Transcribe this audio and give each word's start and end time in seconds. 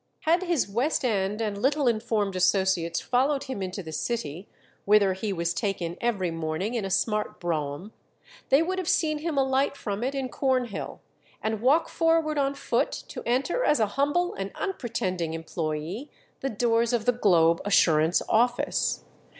Had 0.21 0.41
his 0.41 0.67
West 0.67 1.05
End 1.05 1.41
and 1.41 1.61
little 1.61 1.87
informed 1.87 2.35
associates 2.35 2.99
followed 2.99 3.43
him 3.43 3.61
into 3.61 3.83
the 3.83 3.91
city, 3.91 4.47
whither 4.83 5.13
he 5.13 5.31
was 5.31 5.53
taken 5.53 5.95
every 6.01 6.31
morning 6.31 6.73
in 6.73 6.83
a 6.83 6.89
smart 6.89 7.39
brougham, 7.39 7.93
they 8.49 8.63
would 8.63 8.79
have 8.79 8.89
seen 8.89 9.19
him 9.19 9.37
alight 9.37 9.77
from 9.77 10.03
it 10.03 10.15
in 10.15 10.27
Cornhill, 10.27 11.01
and 11.39 11.61
walk 11.61 11.87
forward 11.87 12.39
on 12.39 12.55
foot 12.55 12.91
to 13.09 13.21
enter 13.27 13.63
as 13.63 13.79
a 13.79 13.85
humble 13.93 14.33
and 14.33 14.51
unpretending 14.55 15.33
employé 15.33 16.09
the 16.39 16.49
doors 16.49 16.93
of 16.93 17.05
the 17.05 17.11
Globe 17.13 17.61
Assurance 17.63 18.23
office. 18.27 19.03